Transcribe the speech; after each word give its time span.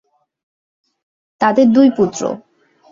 তাদের 1.41 1.67
দুই 1.73 1.87
পুত্র। 1.97 2.21